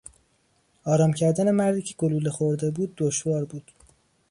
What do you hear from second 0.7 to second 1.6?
آرام کردن